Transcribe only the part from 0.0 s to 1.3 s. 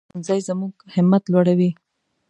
ښوونځی زموږ همت